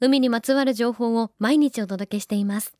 [0.00, 2.74] 海にまつわる情報を毎日お届けしています。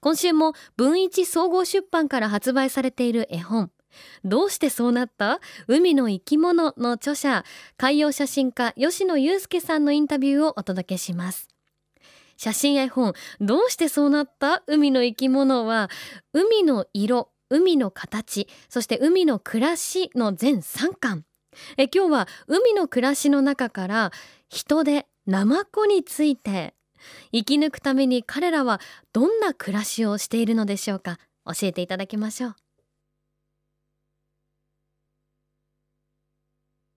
[0.00, 3.72] 今週も文一総合出版から発売されている絵本
[4.24, 5.40] どうしてそうなった？
[5.66, 7.44] 海の生き物の著者
[7.76, 11.48] 海洋写真家吉野祐介さんのインタビューをお届けします。
[12.36, 14.62] 写真絵本どうしてそうなった？
[14.66, 15.90] 海の生き物は
[16.32, 21.24] 海の色海の形そして海の暮らしの全3巻。
[21.76, 24.12] え今日は海の暮らしの中から
[24.48, 26.72] 人でナマコについて
[27.32, 28.80] 生き抜くために彼らは
[29.12, 31.18] どんな暮らしをしているのでしょうか？
[31.44, 32.54] 教えていただきましょう。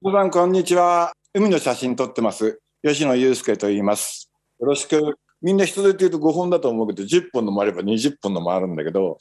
[0.00, 1.12] 皆さんこんにちは。
[1.34, 2.62] 海の写真撮ってます。
[2.82, 4.30] 吉野祐介と言います。
[4.58, 5.18] よろしく。
[5.42, 9.18] みんな人手って言うと5本だと思うけど10本のもあれば20本のもあるんだけど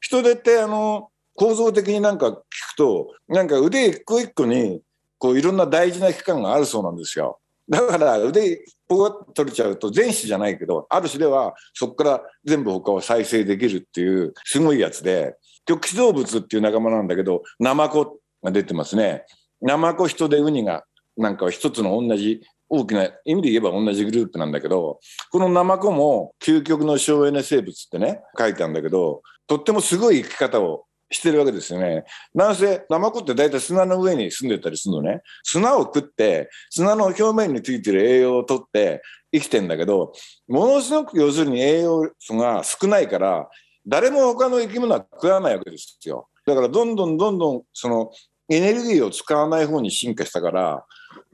[0.00, 2.40] 人手ってあの構造的になんか聞く
[2.78, 4.80] となんか腕一個一個に
[5.18, 7.40] こういろんな大事な器官があるそうなんですよ。
[7.68, 19.24] だから腕ポコッ取れちゃうと全種じゃないけどある種ではそこから全部他を再生できるっていうすごいやつで極地動物っていう仲間なんだけどナマコが出てますね。
[19.60, 20.84] ナマコ人でウニが
[21.16, 25.00] なんか一つの同じ大きな意味で言えば同じグループなんだけど
[25.30, 32.04] このナマコも究極の省エネ生物ってね書いてあるんだけどとってもすごい生き方をしてるわけですよね。
[32.34, 35.22] なんせ、ナマコって大体砂の上に住んでたりするのね。
[35.44, 40.12] 砂を食って、砂の表面についてる栄養を取って生きてんだけど、
[40.48, 43.48] ものすごく要するに栄養素が少ないから、
[43.86, 46.28] 誰も他の生き物は食わないわけですよ。
[46.44, 48.10] だからどんどんどんどんその
[48.48, 50.84] エネルギーを使わない方に進化したから、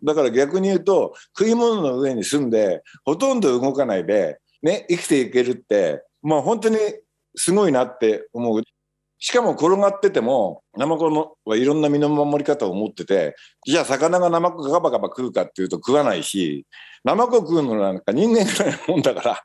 [0.03, 6.79] だから逆に言うと食い物の上に住んでほとんど動かないで、ね、生きていけるって、まあ本当に
[7.37, 8.63] すごいなって思う。
[9.25, 16.67] しかも転がってても、ナマコのはいろんな身の守り方を持ってて、じゃあ魚がナマコガバガバ食うかっていうと食わないし、
[17.05, 19.45] ナマコ食うのなんか人間ぐらいのもんだから、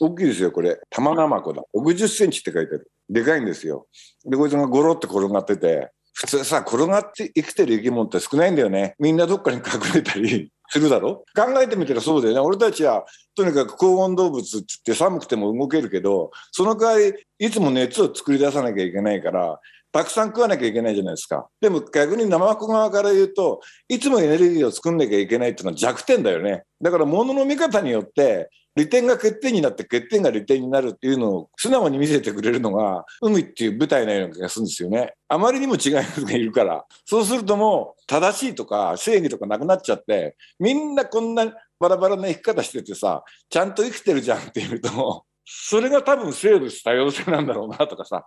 [0.00, 0.80] 大きいですよ、これ。
[0.88, 1.62] 玉ナマコだ。
[1.76, 2.90] 60センチって書いてある。
[3.10, 3.86] でかいんですよ。
[4.24, 8.94] で、こいつがゴロって転がってて、普通さ、転がって生きてる生き物って少ないんだよね。
[8.98, 11.24] みんなどっかに隠れたりするだろ？
[11.34, 12.40] 考えてみたらそうだよね。
[12.40, 21.48] 俺たちはとにかく高温動物ってって寒くても動けるけど、その代わりいつも熱を作り出さなきゃいけないから、たくさん食わなきゃいけないじゃないですか。
[21.60, 26.64] でも逆に生子側から言うと、いつもエネルギーを作んなきゃいけないっていうのは弱点だよね。
[26.82, 35.14] だから物の見方によって、利点が欠点になって欠点が利点になるっていうのを素直に見せてくれるのが海っていう舞台のような気がするんですよね。
[35.28, 36.84] あまりにも違いがいるから。
[37.04, 48.26] そうするともう正しいとか正義とかなくなっちゃってみんなこんなバラバラな生き方しててさちゃんと生きてるじゃんっていうとそれが多分生物多様性なんだろうなとかさ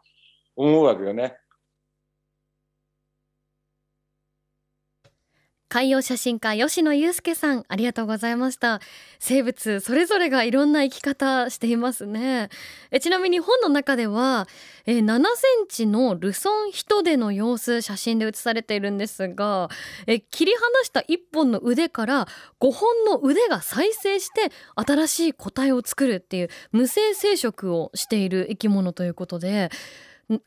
[0.57, 1.38] 思うわけよね。
[5.71, 8.81] 海洋写真家吉野祐介さんありがとうございました。
[9.19, 12.49] 生物それぞれがいろんな生き方していますね。
[12.91, 14.49] えちなみに本の中では
[14.85, 19.69] え7センチのルソンヒトデの様子写真で写されているんですが
[20.07, 22.27] え切り離した1本の腕から
[22.59, 29.69] 5本の腕が再生して新しい個体を作るっていう無性生殖をしている生き物ということで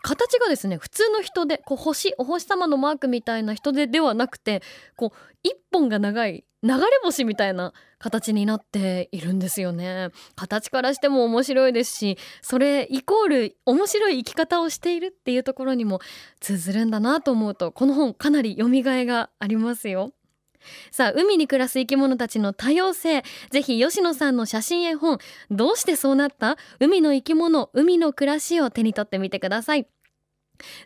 [0.03, 4.63] 形がですね普通の人でこう星お星様のマークみたいな人でではなくて
[4.97, 10.09] こう一本が長い流れ星みたいな形になっているんですよね。
[10.35, 16.01] 形からしても面白いですしそれイコール面白い生き方をしているっていうところにも
[16.41, 20.13] 通ずるんだなと思うとこの本かなり読みがいがありますよ。
[20.91, 23.23] さあ海に暮らす生き物たちの多様性。
[23.51, 25.19] ぜひ吉野さんの写真絵本
[25.51, 26.57] どうしてそうなった？
[26.81, 29.87] 海の生き物海の暮らしを手に取ってみてください。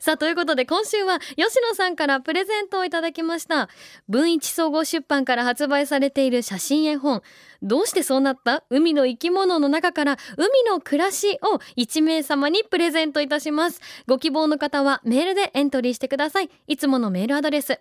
[0.01, 3.69] さあということで今週は吉野さんからプレゼントをいただきました。
[4.09, 7.23] 文一総合出版から発売されている写真絵本。
[7.61, 8.65] どうしてそうなった？
[8.71, 13.83] 海の生き物の中から海の暮らしを1名様にプレゼントいたします。
[14.07, 16.51] ご希望の方はメールでエントリーしてください。
[16.67, 17.79] いつものメールアドレス。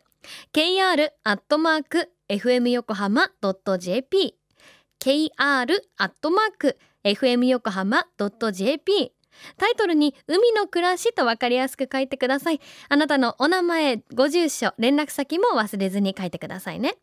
[0.53, 3.29] Kr アットマーク fm 横浜
[3.79, 4.35] .jp
[4.99, 8.05] kr アットマーク fm 横浜
[8.51, 9.13] .jp
[9.57, 12.59] タイトルに海の暮らしと分かりやすく書いてください。
[12.89, 16.95] あなたのお名前ご住所連絡先も忘れずに書いてくださいね。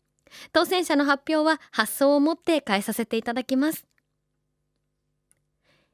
[0.51, 3.85] 当選者の発表は発送をもって返させていただきます。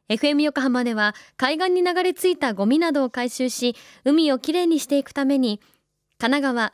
[0.10, 5.62] FM 横浜では海岸に流れ着いたゴミなどを回収し海をきれいにしていくために
[6.18, 6.74] 神奈川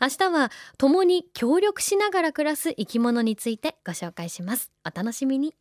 [0.00, 4.70] 明日は共に協力しながら暮らす生き物についてご紹介します。
[4.84, 5.54] お楽しみに。